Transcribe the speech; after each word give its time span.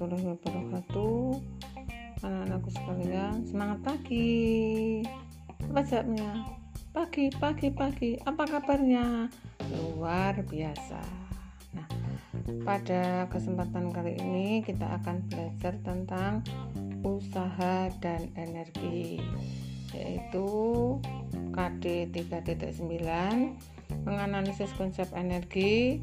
warahmatullahi 0.00 0.64
wabarakatuh 0.64 1.20
Anak-anakku 2.24 2.70
sekalian 2.72 3.34
Semangat 3.44 3.78
pagi 3.84 4.40
Apa 5.68 5.80
jawabnya? 5.84 6.32
Pagi, 6.96 7.24
pagi, 7.36 7.68
pagi 7.68 8.10
Apa 8.24 8.48
kabarnya? 8.48 9.28
Luar 9.68 10.40
biasa 10.40 11.00
Nah, 11.76 11.88
pada 12.64 13.28
kesempatan 13.28 13.92
kali 13.92 14.16
ini 14.16 14.64
kita 14.64 14.88
akan 15.00 15.28
belajar 15.28 15.76
tentang 15.84 16.40
usaha 17.04 17.88
dan 18.00 18.28
energi 18.36 19.20
yaitu 19.90 20.46
KD 21.50 22.14
3.9 22.14 22.78
menganalisis 24.06 24.70
konsep 24.78 25.10
energi 25.18 25.98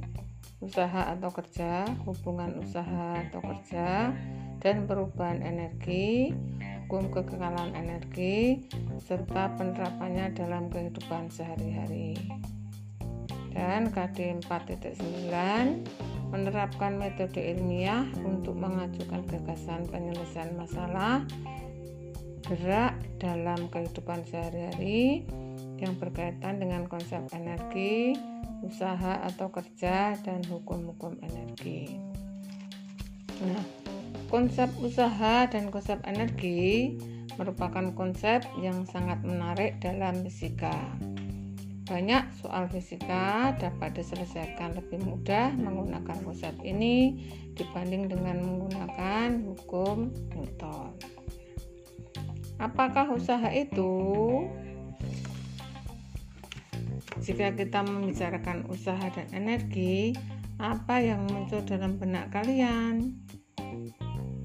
usaha 0.57 1.13
atau 1.13 1.29
kerja, 1.29 1.85
hubungan 2.05 2.57
usaha 2.57 3.21
atau 3.29 3.41
kerja, 3.45 4.09
dan 4.57 4.89
perubahan 4.89 5.45
energi, 5.45 6.33
hukum 6.85 7.13
kekekalan 7.13 7.77
energi, 7.77 8.65
serta 8.97 9.53
penerapannya 9.53 10.33
dalam 10.33 10.73
kehidupan 10.73 11.29
sehari-hari. 11.29 12.17
Dan 13.53 13.89
KD 13.89 14.37
4.9 14.45 14.97
menerapkan 16.29 16.99
metode 16.99 17.39
ilmiah 17.39 18.03
untuk 18.21 18.59
mengajukan 18.59 19.23
gagasan 19.25 19.87
penyelesaian 19.87 20.53
masalah 20.59 21.23
gerak 22.47 22.95
dalam 23.19 23.67
kehidupan 23.71 24.23
sehari-hari 24.27 25.27
yang 25.79 25.95
berkaitan 25.97 26.61
dengan 26.61 26.85
konsep 26.89 27.23
energi, 27.33 28.17
usaha 28.65 29.21
atau 29.23 29.49
kerja, 29.53 30.17
dan 30.21 30.41
hukum-hukum 30.45 31.17
energi. 31.21 31.97
Nah, 33.45 33.63
konsep 34.33 34.67
usaha 34.81 35.45
dan 35.45 35.69
konsep 35.69 36.01
energi 36.09 36.97
merupakan 37.37 37.93
konsep 37.93 38.41
yang 38.57 38.83
sangat 38.89 39.21
menarik 39.21 39.77
dalam 39.77 40.25
fisika. 40.25 40.73
Banyak 41.87 42.43
soal 42.43 42.67
fisika 42.67 43.55
dapat 43.55 43.95
diselesaikan 43.95 44.75
lebih 44.75 44.99
mudah 45.07 45.55
menggunakan 45.55 46.19
konsep 46.19 46.51
ini 46.59 47.15
dibanding 47.55 48.11
dengan 48.11 48.43
menggunakan 48.43 49.39
hukum 49.47 50.11
Newton. 50.35 50.91
Apakah 52.59 53.13
usaha 53.13 53.47
itu 53.53 53.93
jika 57.21 57.53
kita 57.57 57.81
membicarakan 57.81 58.69
usaha 58.69 59.01
dan 59.09 59.27
energi, 59.33 60.13
apa 60.61 61.01
yang 61.01 61.25
muncul 61.29 61.61
dalam 61.65 61.97
benak 61.97 62.29
kalian? 62.29 63.17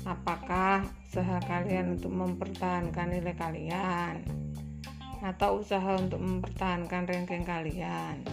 Apakah 0.09 0.85
usaha 1.09 1.39
kalian 1.45 2.01
untuk 2.01 2.13
mempertahankan 2.13 3.13
nilai 3.13 3.37
kalian? 3.37 4.25
Atau 5.23 5.63
usaha 5.63 5.95
untuk 6.01 6.19
mempertahankan 6.19 7.07
ranking 7.07 7.45
kalian? 7.45 8.25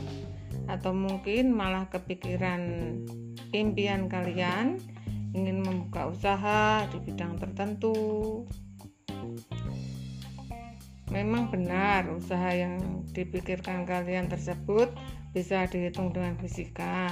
Atau 0.66 0.96
mungkin 0.96 1.54
malah 1.54 1.92
kepikiran 1.92 2.62
impian 3.54 4.08
kalian 4.08 4.78
ingin 5.34 5.62
membuka 5.62 6.10
usaha 6.10 6.86
di 6.90 6.98
bidang 7.06 7.38
tertentu 7.38 7.94
Memang 11.10 11.50
benar 11.50 12.06
usaha 12.14 12.54
yang 12.54 13.06
dipikirkan 13.10 13.90
kalian 13.90 14.30
tersebut 14.30 14.94
bisa 15.34 15.66
dihitung 15.66 16.14
dengan 16.14 16.38
fisika. 16.38 17.10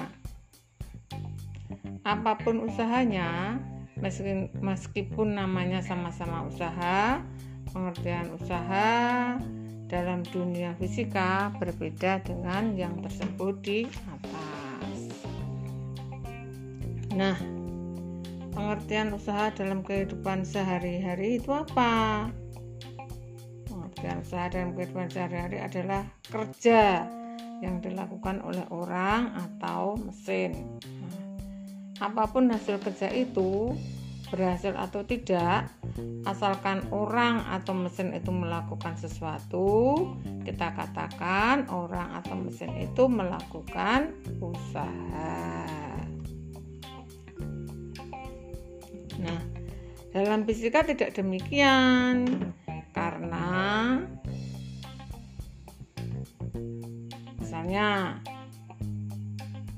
Apa 2.05 2.37
pun 2.37 2.61
usahanya, 2.61 3.57
meskipun 4.61 5.35
namanya 5.35 5.81
sama-sama 5.81 6.45
usaha, 6.45 7.25
pengertian 7.73 8.31
usaha 8.37 8.89
dalam 9.89 10.21
dunia 10.29 10.77
fisika 10.77 11.49
berbeda 11.57 12.21
dengan 12.21 12.77
yang 12.77 13.01
tersebut 13.01 13.55
di 13.65 13.79
atas. 14.13 14.99
Nah, 17.17 17.37
pengertian 18.53 19.09
usaha 19.17 19.49
dalam 19.57 19.81
kehidupan 19.81 20.45
sehari-hari 20.45 21.41
itu 21.41 21.49
apa? 21.49 22.29
Dalam 24.01 24.73
kehidupan 24.77 25.09
sehari-hari 25.09 25.57
adalah 25.61 26.05
kerja 26.29 27.05
yang 27.61 27.81
dilakukan 27.81 28.41
oleh 28.45 28.63
orang 28.69 29.33
atau 29.33 29.97
mesin. 29.97 30.77
Nah, 31.01 31.15
apa 32.05 32.29
pun 32.29 32.53
hasil 32.53 32.77
kerja 32.77 33.09
itu 33.09 33.73
berhasil 34.27 34.75
atau 34.75 35.07
tidak, 35.07 35.71
asalkan 36.27 36.83
orang 36.91 37.47
atau 37.47 37.71
mesin 37.71 38.11
itu 38.11 38.27
melakukan 38.27 38.93
sesuatu, 38.99 39.95
kita 40.43 40.75
katakan 40.75 41.65
orang 41.71 42.11
atau 42.19 42.35
mesin 42.35 42.75
itu 42.75 43.07
melakukan 43.07 44.11
usaha. 44.43 45.39
Nah, 49.17 49.41
dalam 50.11 50.43
fisika 50.43 50.83
tidak 50.83 51.15
demikian 51.15 52.27
karena 53.07 53.47
misalnya 57.39 58.19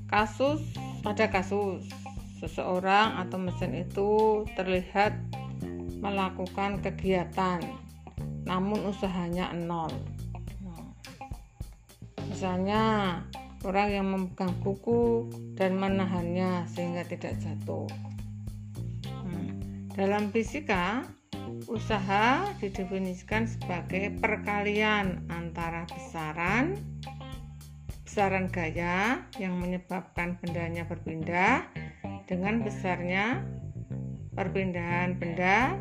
kasus 0.09 0.65
pada 1.05 1.29
kasus 1.29 1.85
seseorang 2.41 3.21
atau 3.21 3.37
mesin 3.37 3.85
itu 3.85 4.41
terlihat 4.57 5.13
melakukan 6.01 6.81
kegiatan 6.81 7.61
namun 8.49 8.89
usahanya 8.89 9.53
nol 9.53 9.93
misalnya 12.33 12.81
orang 13.61 13.93
yang 13.93 14.09
memegang 14.09 14.57
buku 14.65 15.29
dan 15.53 15.77
menahannya 15.77 16.65
sehingga 16.65 17.05
tidak 17.05 17.37
jatuh 17.37 17.85
hmm. 19.05 19.93
dalam 19.93 20.33
fisika 20.33 21.05
Usaha 21.65 22.49
didefinisikan 22.61 23.49
sebagai 23.49 24.13
perkalian 24.21 25.25
antara 25.29 25.89
besaran 25.89 26.77
besaran 28.09 28.49
gaya 28.49 29.21
yang 29.37 29.53
menyebabkan 29.61 30.33
bendanya 30.41 30.81
berpindah 30.89 31.61
dengan 32.25 32.65
besarnya 32.65 33.45
perpindahan 34.33 35.13
benda 35.17 35.77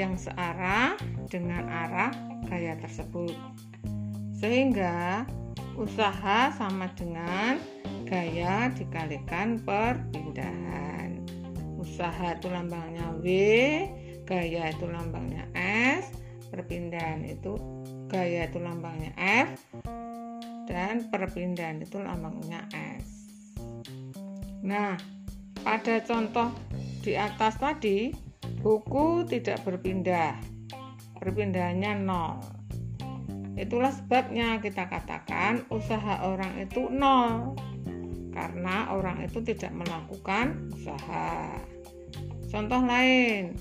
yang 0.00 0.16
searah 0.16 0.96
dengan 1.28 1.68
arah 1.68 2.12
gaya 2.48 2.80
tersebut. 2.80 3.36
Sehingga 4.40 5.28
usaha 5.76 6.52
sama 6.56 6.88
dengan 6.96 7.60
gaya 8.08 8.72
dikalikan 8.72 9.60
perpindahan. 9.60 11.20
Usaha 11.76 12.36
itu 12.36 12.48
lambangnya 12.48 13.04
W, 13.20 13.26
gaya 14.26 14.74
itu 14.74 14.84
lambangnya 14.90 15.46
S 15.54 16.10
perpindahan 16.50 17.22
itu 17.24 17.54
gaya 18.10 18.46
itu 18.46 18.58
lambangnya 18.58 19.14
F 19.18 19.54
dan 20.66 21.06
perpindahan 21.08 21.78
itu 21.80 22.02
lambangnya 22.02 22.66
S. 22.74 23.30
Nah 24.66 24.98
pada 25.62 26.02
contoh 26.02 26.50
di 27.02 27.14
atas 27.14 27.58
tadi 27.58 28.10
buku 28.62 29.22
tidak 29.30 29.62
berpindah. 29.62 30.34
Perpindahannya 31.16 31.92
nol. 32.02 32.42
Itulah 33.56 33.94
sebabnya 33.94 34.60
kita 34.60 34.90
katakan 34.90 35.64
usaha 35.70 36.26
orang 36.26 36.60
itu 36.60 36.90
nol. 36.90 37.54
Karena 38.34 38.92
orang 38.92 39.24
itu 39.24 39.40
tidak 39.40 39.72
melakukan 39.72 40.68
usaha. 40.76 41.56
Contoh 42.52 42.82
lain 42.84 43.56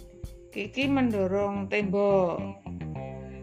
Kiki 0.56 0.88
mendorong 0.88 1.68
tembok. 1.68 2.40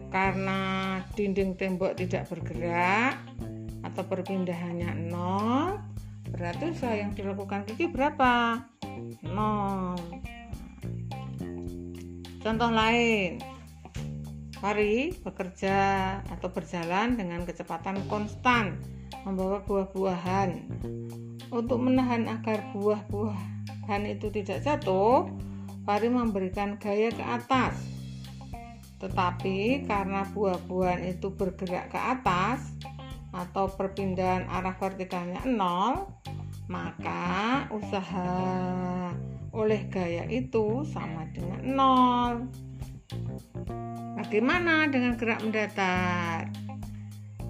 Karena 0.09 0.97
dinding 1.13 1.53
tembok 1.53 1.93
tidak 1.93 2.25
bergerak 2.25 3.21
atau 3.85 4.01
perpindahannya 4.01 5.13
nol 5.13 5.77
berarti 6.33 6.73
usaha 6.73 6.97
yang 6.97 7.13
dilakukan 7.13 7.69
Kiki 7.69 7.93
berapa? 7.93 8.65
nol. 9.29 9.93
Contoh 12.41 12.71
lain 12.73 13.37
Pari 14.57 15.13
bekerja 15.13 15.77
atau 16.33 16.49
berjalan 16.49 17.13
dengan 17.13 17.45
kecepatan 17.45 18.09
konstan 18.09 18.81
membawa 19.21 19.61
buah-buahan. 19.69 20.49
Untuk 21.53 21.77
menahan 21.77 22.25
agar 22.25 22.73
buah-buahan 22.73 24.01
itu 24.09 24.33
tidak 24.33 24.65
jatuh 24.65 25.29
Pari 25.83 26.07
memberikan 26.07 26.79
gaya 26.79 27.11
ke 27.11 27.19
atas. 27.19 27.75
Tetapi 29.03 29.83
karena 29.83 30.23
buah-buahan 30.31 31.03
itu 31.03 31.27
bergerak 31.35 31.91
ke 31.91 31.99
atas 31.99 32.71
atau 33.35 33.67
perpindahan 33.67 34.47
arah 34.47 34.79
vertikalnya 34.79 35.43
nol, 35.43 36.07
maka 36.71 37.67
usaha 37.75 38.31
oleh 39.51 39.83
gaya 39.91 40.23
itu 40.31 40.87
sama 40.87 41.27
dengan 41.35 41.61
nol. 41.67 42.33
Bagaimana 44.15 44.87
dengan 44.87 45.19
gerak 45.19 45.43
mendatar? 45.43 46.47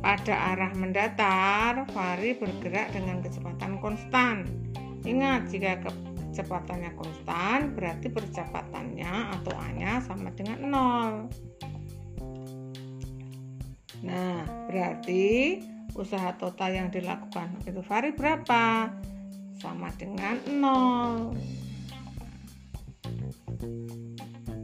Pada 0.02 0.36
arah 0.58 0.74
mendatar, 0.74 1.86
Fari 1.94 2.34
bergerak 2.36 2.98
dengan 2.98 3.22
kecepatan 3.22 3.78
konstan. 3.78 4.44
Ingat, 5.06 5.48
jika 5.54 5.80
kecepatannya 6.34 6.98
konstan, 6.98 7.78
berarti 7.78 8.10
percepatannya 8.10 9.38
atau 9.38 9.54
A-nya 9.54 10.02
sama 10.02 10.34
dengan 10.34 10.66
nol. 10.66 11.30
Nah, 14.02 14.42
berarti 14.66 15.62
usaha 15.94 16.34
total 16.42 16.74
yang 16.74 16.90
dilakukan 16.90 17.54
itu 17.70 17.86
Fari 17.86 18.18
berapa? 18.18 18.90
Sama 19.62 19.94
dengan 19.94 20.42
nol. 20.50 21.38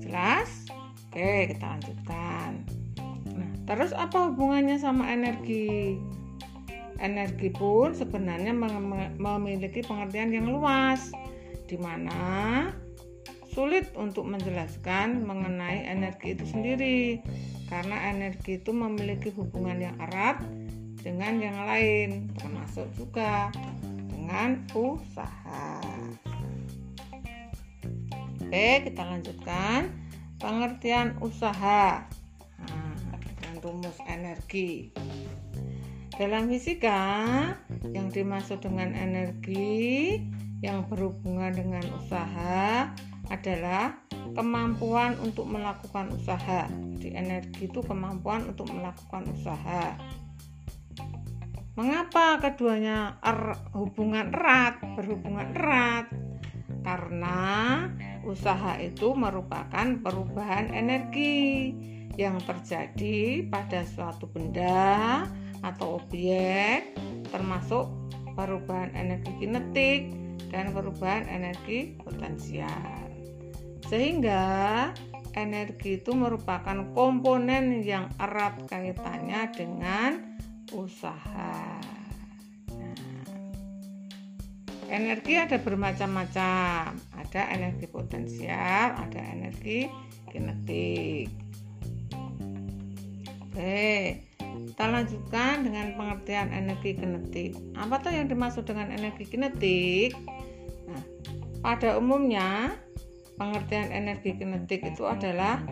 Jelas? 0.02 0.66
Oke, 1.06 1.54
kita 1.54 1.78
lanjutkan. 1.78 2.66
Nah, 3.30 3.52
terus 3.70 3.94
apa 3.94 4.34
hubungannya 4.34 4.82
sama 4.82 5.06
energi? 5.14 6.02
Energi 6.98 7.54
pun 7.54 7.94
sebenarnya 7.94 8.52
memiliki 9.22 9.86
pengertian 9.86 10.36
yang 10.36 10.52
luas, 10.52 11.16
di 11.70 11.78
mana 11.78 12.66
sulit 13.54 13.94
untuk 13.94 14.26
menjelaskan 14.26 15.22
mengenai 15.22 15.86
energi 15.86 16.34
itu 16.34 16.46
sendiri, 16.50 17.22
karena 17.70 18.10
energi 18.10 18.58
itu 18.58 18.74
memiliki 18.74 19.30
hubungan 19.38 19.78
yang 19.78 19.96
erat 20.02 20.42
dengan 21.06 21.38
yang 21.38 21.58
lain, 21.70 22.34
termasuk 22.42 22.90
juga 22.98 23.54
dengan 24.10 24.66
usaha. 24.74 25.78
Oke, 28.42 28.70
kita 28.90 29.02
lanjutkan 29.06 29.94
pengertian 30.42 31.14
usaha 31.22 32.10
nah, 32.66 32.94
rumus 33.62 33.98
energi. 34.10 34.90
Dalam 36.18 36.52
fisika, 36.52 37.16
yang 37.96 38.12
dimaksud 38.12 38.60
dengan 38.60 38.92
energi 38.92 40.20
yang 40.60 40.88
berhubungan 40.88 41.56
dengan 41.56 41.86
usaha 41.96 42.92
adalah 43.30 43.96
kemampuan 44.36 45.16
untuk 45.24 45.48
melakukan 45.48 46.12
usaha. 46.14 46.68
Jadi 47.00 47.16
energi 47.16 47.72
itu 47.72 47.80
kemampuan 47.84 48.50
untuk 48.50 48.70
melakukan 48.70 49.30
usaha. 49.32 49.96
Mengapa 51.80 52.44
keduanya 52.44 53.16
er, 53.24 53.56
hubungan 53.72 54.36
erat, 54.36 54.84
berhubungan 55.00 55.56
erat? 55.56 56.12
karena 56.84 57.40
usaha 58.24 58.80
itu 58.80 59.14
merupakan 59.16 59.88
perubahan 60.00 60.72
energi 60.72 61.70
yang 62.18 62.40
terjadi 62.44 63.48
pada 63.48 63.86
suatu 63.88 64.28
benda 64.28 65.24
atau 65.64 66.00
objek 66.00 66.96
termasuk 67.32 67.88
perubahan 68.36 68.92
energi 68.96 69.32
kinetik 69.40 70.02
dan 70.50 70.74
perubahan 70.74 71.30
energi 71.30 71.96
potensial 72.02 73.10
sehingga 73.90 74.90
energi 75.34 75.98
itu 75.98 76.14
merupakan 76.14 76.94
komponen 76.94 77.82
yang 77.82 78.10
erat 78.22 78.70
kaitannya 78.70 79.50
dengan 79.54 80.38
usaha. 80.74 81.82
Energi 84.90 85.38
ada 85.38 85.62
bermacam-macam. 85.62 86.98
Ada 87.14 87.42
energi 87.54 87.86
potensial, 87.86 88.98
ada 88.98 89.22
energi 89.22 89.86
kinetik. 90.34 91.30
Oke, 93.50 94.26
kita 94.70 94.86
lanjutkan 94.90 95.62
dengan 95.62 95.94
pengertian 95.94 96.50
energi 96.50 96.98
kinetik. 96.98 97.54
Apa 97.78 98.02
tuh 98.02 98.18
yang 98.18 98.34
dimaksud 98.34 98.66
dengan 98.66 98.90
energi 98.90 99.30
kinetik? 99.30 100.18
Pada 101.60 102.00
umumnya 102.00 102.76
pengertian 103.36 103.92
energi 103.92 104.36
kinetik 104.40 104.84
itu 104.84 105.04
adalah 105.04 105.64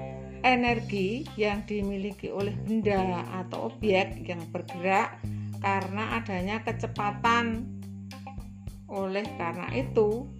energi 0.43 1.23
yang 1.39 1.63
dimiliki 1.63 2.31
oleh 2.31 2.53
benda 2.63 3.23
atau 3.43 3.71
objek 3.71 4.23
yang 4.27 4.43
bergerak 4.51 5.19
karena 5.63 6.19
adanya 6.19 6.61
kecepatan. 6.63 7.65
Oleh 8.87 9.27
karena 9.35 9.67
itu, 9.75 10.31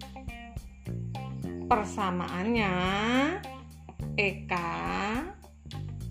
persamaannya 1.68 2.72
EK 4.16 4.52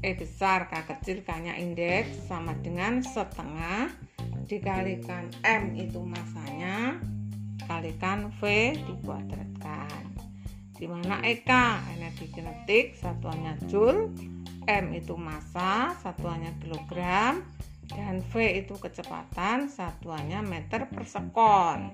E 0.06 0.14
besar 0.14 0.70
K 0.70 0.86
kecil 0.86 1.26
K 1.26 1.30
nya 1.42 1.54
indeks 1.58 2.30
sama 2.30 2.54
dengan 2.62 3.02
setengah 3.02 3.90
dikalikan 4.46 5.34
M 5.42 5.74
itu 5.76 5.98
masanya 6.06 6.57
kalikan 7.78 8.34
V 8.42 8.74
dikuadratkan. 8.74 10.18
Di 10.74 10.90
mana 10.90 11.22
EK 11.22 11.50
energi 11.94 12.26
kinetik 12.34 12.98
satuannya 12.98 13.62
Joule. 13.70 14.10
M 14.68 14.92
itu 14.98 15.14
massa 15.14 15.94
satuannya 16.02 16.58
kilogram. 16.58 17.46
Dan 17.88 18.20
V 18.20 18.34
itu 18.66 18.76
kecepatan 18.76 19.70
satuannya 19.70 20.42
meter 20.44 20.90
per 20.90 21.06
sekon. 21.06 21.94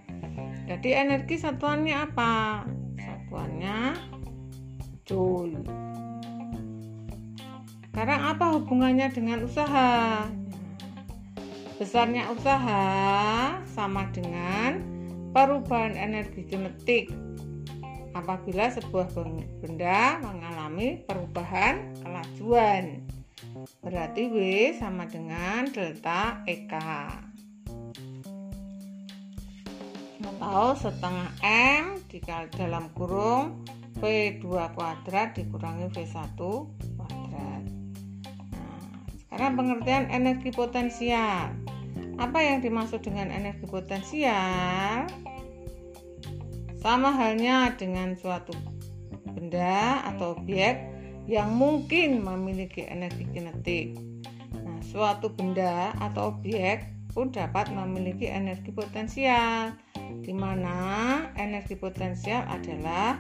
Jadi 0.66 0.90
energi 0.90 1.38
satuannya 1.38 1.96
apa? 2.10 2.66
Satuannya 2.98 3.78
joule. 5.06 5.62
Sekarang 7.94 8.22
apa 8.26 8.46
hubungannya 8.58 9.14
dengan 9.14 9.46
usaha? 9.46 10.26
Besarnya 11.78 12.34
usaha 12.34 12.90
sama 13.70 14.10
dengan 14.10 14.93
perubahan 15.34 15.98
energi 15.98 16.46
kinetik 16.46 17.10
apabila 18.14 18.70
sebuah 18.70 19.10
benda 19.60 20.22
mengalami 20.22 21.02
perubahan 21.10 21.92
kelajuan 22.06 23.02
Berarti 23.84 24.32
W 24.32 24.38
sama 24.80 25.06
dengan 25.06 25.70
delta 25.70 26.42
EK. 26.50 26.74
Atau 30.24 30.76
setengah 30.76 31.30
M 31.44 32.00
dikali 32.08 32.50
dalam 32.56 32.90
kurung 32.96 33.64
V2 34.00 34.44
kuadrat 34.76 35.36
dikurangi 35.38 35.88
V1 35.92 36.40
kuadrat. 36.98 37.64
Nah, 38.52 38.88
sekarang 39.28 39.54
pengertian 39.56 40.06
energi 40.12 40.50
potensial. 40.52 41.54
Apa 42.20 42.40
yang 42.40 42.60
dimaksud 42.64 43.04
dengan 43.04 43.32
energi 43.32 43.66
potensial? 43.68 45.08
Sama 46.84 47.16
halnya 47.16 47.72
dengan 47.80 48.12
suatu 48.20 48.52
benda 49.32 50.04
atau 50.04 50.36
objek 50.36 50.84
yang 51.32 51.56
mungkin 51.56 52.20
memiliki 52.20 52.84
energi 52.84 53.24
kinetik. 53.32 53.96
Nah, 54.52 54.84
suatu 54.84 55.32
benda 55.32 55.96
atau 55.96 56.36
objek 56.36 56.92
pun 57.16 57.32
dapat 57.32 57.72
memiliki 57.72 58.28
energi 58.28 58.76
potensial, 58.76 59.80
di 60.28 60.36
mana 60.36 60.76
energi 61.40 61.80
potensial 61.80 62.44
adalah 62.52 63.16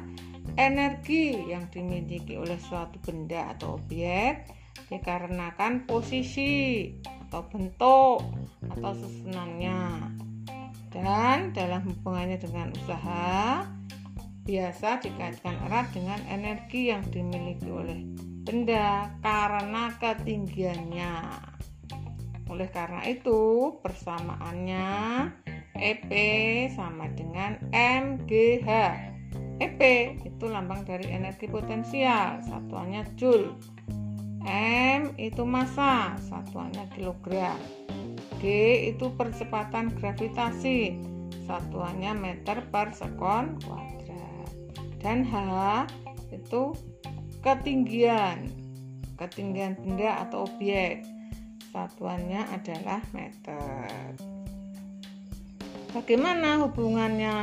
energi 0.60 1.48
yang 1.48 1.72
dimiliki 1.72 2.36
oleh 2.36 2.60
suatu 2.60 3.00
benda 3.00 3.56
atau 3.56 3.80
objek 3.80 4.44
dikarenakan 4.92 5.88
posisi 5.88 6.92
atau 7.32 7.48
bentuk 7.48 8.28
atau 8.76 8.92
susunannya. 8.92 9.80
Dan 10.94 11.58
dalam 11.58 11.82
hubungannya 11.90 12.38
dengan 12.38 12.70
usaha, 12.78 13.66
biasa 14.46 15.02
dikaitkan 15.02 15.58
erat 15.66 15.90
dengan 15.90 16.22
energi 16.30 16.94
yang 16.94 17.02
dimiliki 17.10 17.66
oleh 17.74 18.06
benda 18.46 19.10
karena 19.26 19.90
ketinggiannya. 19.98 21.14
Oleh 22.46 22.70
karena 22.70 23.02
itu, 23.10 23.74
persamaannya 23.82 24.92
EP 25.74 26.12
sama 26.78 27.10
dengan 27.18 27.58
MGH. 27.74 28.70
EP 29.58 29.82
itu 30.22 30.46
lambang 30.46 30.86
dari 30.86 31.10
energi 31.10 31.50
potensial, 31.50 32.38
satuannya 32.46 33.02
Joule. 33.18 33.58
M 34.46 35.16
itu 35.18 35.42
massa, 35.48 36.20
satuannya 36.20 36.86
kilogram. 36.94 37.83
Itu 38.44 39.16
percepatan 39.16 39.96
gravitasi, 39.96 41.00
satuannya 41.48 42.12
meter 42.12 42.60
per 42.68 42.92
sekon 42.92 43.56
kuadrat. 43.64 44.52
Dan 45.00 45.24
H 45.24 45.36
itu 46.36 46.76
ketinggian. 47.40 48.52
Ketinggian 49.16 49.80
benda 49.80 50.28
atau 50.28 50.44
objek. 50.44 51.08
Satuannya 51.72 52.44
adalah 52.52 53.00
meter. 53.16 54.20
Bagaimana 55.94 56.58
hubungannya 56.66 57.36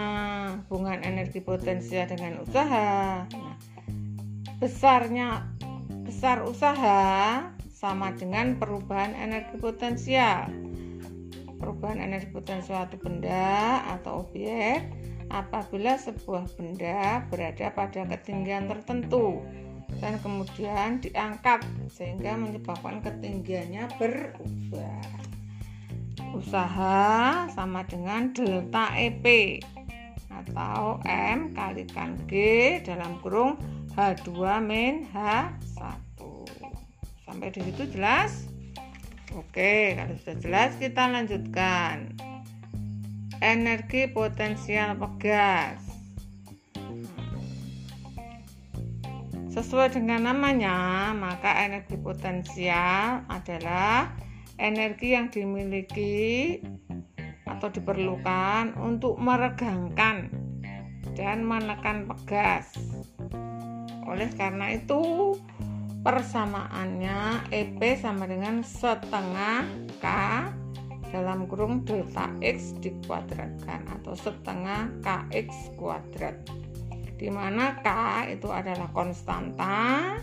hubungan 0.66 1.00
energi 1.06 1.38
potensial 1.38 2.10
dengan 2.10 2.42
usaha? 2.42 3.24
Nah, 3.24 3.56
besarnya 4.58 5.46
besar 6.02 6.42
usaha 6.42 7.46
sama 7.70 8.10
dengan 8.18 8.58
perubahan 8.58 9.14
energi 9.14 9.54
potensial 9.56 10.50
perubahan 11.60 12.00
energi 12.00 12.32
potensial 12.32 12.88
suatu 12.88 12.96
benda 12.96 13.84
atau 14.00 14.24
objek 14.24 14.88
apabila 15.30 15.94
sebuah 15.94 16.48
benda 16.58 17.22
berada 17.30 17.70
pada 17.70 18.02
ketinggian 18.08 18.66
tertentu 18.66 19.44
dan 20.00 20.16
kemudian 20.24 20.98
diangkat 21.04 21.62
sehingga 21.92 22.34
menyebabkan 22.34 23.04
ketinggiannya 23.04 23.86
berubah. 24.00 25.04
Usaha 26.30 27.50
sama 27.50 27.82
dengan 27.84 28.30
delta 28.32 28.94
EP 28.94 29.58
atau 30.30 31.02
M 31.04 31.52
kalikan 31.52 32.14
G 32.30 32.78
dalam 32.86 33.18
kurung 33.20 33.58
H2 33.98 34.30
min 34.62 35.10
H1. 35.10 36.22
Sampai 37.26 37.50
di 37.50 37.60
situ 37.66 37.98
jelas? 37.98 38.46
Oke, 39.38 39.94
kalau 39.94 40.14
sudah 40.18 40.36
jelas 40.42 40.70
kita 40.82 41.06
lanjutkan. 41.06 42.18
Energi 43.38 44.10
potensial 44.10 44.98
pegas. 44.98 45.78
Sesuai 49.54 49.94
dengan 49.94 50.34
namanya, 50.34 51.10
maka 51.14 51.62
energi 51.62 51.94
potensial 51.94 53.22
adalah 53.30 54.10
energi 54.58 55.14
yang 55.14 55.30
dimiliki 55.30 56.58
atau 57.46 57.70
diperlukan 57.70 58.78
untuk 58.82 59.14
meregangkan 59.14 60.30
dan 61.14 61.46
menekan 61.46 62.06
pegas. 62.10 62.74
Oleh 64.10 64.30
karena 64.34 64.74
itu, 64.74 65.34
persamaannya 66.00 67.52
EP 67.52 67.80
sama 68.00 68.24
dengan 68.24 68.64
setengah 68.64 69.68
K 70.00 70.06
dalam 71.12 71.44
kurung 71.44 71.84
delta 71.84 72.32
X 72.40 72.72
dikuadratkan 72.80 73.84
atau 74.00 74.16
setengah 74.16 74.88
KX 75.04 75.76
kuadrat. 75.76 76.40
Di 77.20 77.28
mana 77.28 77.76
K 77.84 77.88
itu 78.32 78.48
adalah 78.48 78.88
konstanta 78.96 80.16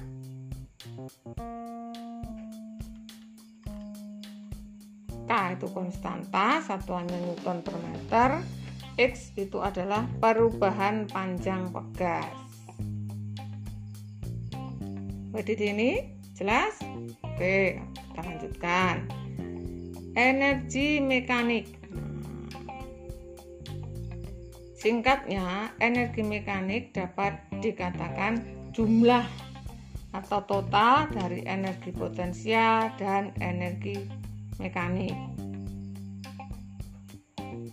K 5.28 5.32
itu 5.54 5.68
konstanta 5.70 6.58
satuannya 6.66 7.18
Newton 7.22 7.62
per 7.62 7.76
meter. 7.86 8.30
X 8.98 9.38
itu 9.38 9.62
adalah 9.62 10.10
perubahan 10.18 11.06
panjang 11.06 11.70
pegas 11.70 12.47
Jadi 15.38 15.70
ini 15.70 15.90
jelas? 16.34 16.82
Oke 17.22 17.78
kita 18.18 18.22
lanjutkan 18.26 19.06
energi 20.18 20.98
mekanik 20.98 21.78
Singkatnya, 24.78 25.74
energi 25.82 26.22
mekanik 26.22 26.94
dapat 26.94 27.42
dikatakan 27.62 28.46
jumlah 28.78 29.26
atau 30.14 30.46
total 30.46 31.10
dari 31.10 31.42
energi 31.50 31.90
potensial 31.90 32.94
dan 33.02 33.34
energi 33.42 33.98
mekanik. 34.62 35.18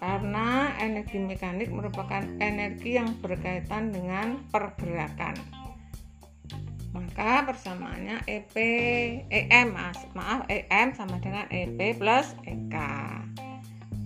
Karena 0.01 0.73
energi 0.81 1.21
mekanik 1.21 1.69
merupakan 1.69 2.25
energi 2.41 2.97
yang 2.97 3.13
berkaitan 3.21 3.93
dengan 3.93 4.41
pergerakan. 4.49 5.64
Maka 7.05 7.53
persamaannya 7.53 8.25
EP 8.25 8.55
EM 9.29 9.77
maaf 10.17 10.49
EM 10.49 10.97
sama 10.97 11.21
dengan 11.21 11.45
EP 11.53 11.77
plus 12.01 12.33
EK. 12.49 12.77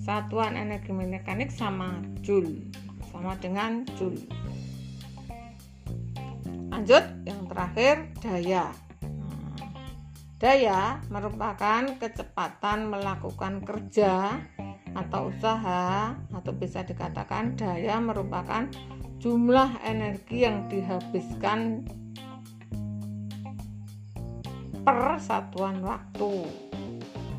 Satuan 0.02 0.59
energi 0.59 0.90
mekanik 0.90 1.55
sama 1.55 2.02
Joule 2.26 2.67
sama 3.14 3.38
dengan 3.38 3.87
Joule. 3.95 4.26
Lanjut, 6.75 7.05
yang 7.23 7.43
terakhir 7.47 7.95
daya. 8.19 8.71
Daya 10.38 11.02
merupakan 11.11 11.83
kecepatan 11.99 12.90
melakukan 12.90 13.62
kerja 13.67 14.38
atau 14.95 15.31
usaha 15.31 16.14
atau 16.14 16.52
bisa 16.55 16.83
dikatakan 16.87 17.59
daya 17.59 17.99
merupakan 17.99 18.71
jumlah 19.19 19.83
energi 19.83 20.47
yang 20.47 20.71
dihabiskan 20.71 21.83
per 24.88 25.21
satuan 25.21 25.85
waktu 25.85 26.49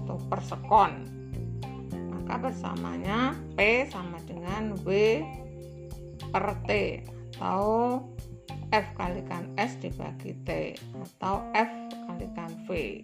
atau 0.06 0.22
per 0.30 0.38
sekon. 0.46 1.10
Maka 1.90 2.46
bersamanya 2.46 3.34
P 3.58 3.90
sama 3.90 4.22
dengan 4.22 4.78
W 4.86 5.18
per 6.30 6.46
T 6.70 7.02
atau 7.42 8.06
F 8.70 8.86
kalikan 8.94 9.50
S 9.58 9.82
dibagi 9.82 10.38
T 10.46 10.78
atau 10.94 11.42
F 11.58 11.74
kalikan 12.06 12.54
V 12.70 13.02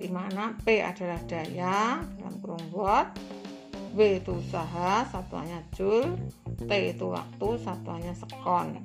di 0.00 0.08
mana 0.08 0.56
P 0.64 0.80
adalah 0.80 1.20
daya 1.28 2.00
dalam 2.16 2.40
kurung 2.40 2.64
watt 2.72 3.12
W 3.92 4.24
itu 4.24 4.40
usaha 4.40 5.04
satuannya 5.04 5.68
joule 5.76 6.16
T 6.64 6.96
itu 6.96 7.12
waktu 7.12 7.48
satuannya 7.60 8.16
sekon 8.16 8.80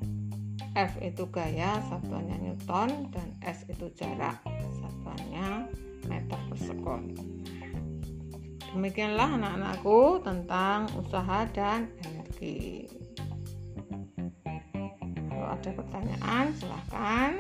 F 0.76 1.00
itu 1.00 1.24
gaya 1.32 1.80
satuannya 1.88 2.44
newton 2.44 3.08
dan 3.16 3.32
S 3.40 3.64
itu 3.72 3.88
jarak 3.96 4.55
demikianlah 8.76 9.40
anak-anakku 9.40 10.20
tentang 10.24 10.92
usaha 11.00 11.48
dan 11.56 11.88
energi 12.04 12.86
ada 15.56 15.72
pertanyaan 15.72 16.46
silahkan 16.60 17.32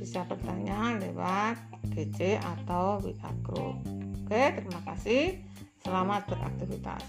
bisa 0.00 0.24
bertanya 0.24 0.96
lewat 0.96 1.60
GC 1.92 2.40
atau 2.40 2.98
WA 3.04 3.30
Group. 3.44 3.76
Oke, 4.24 4.42
terima 4.56 4.80
kasih. 4.88 5.44
Selamat 5.84 6.24
beraktivitas. 6.26 7.04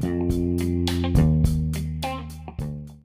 thank 0.00 0.62
you 0.62 0.79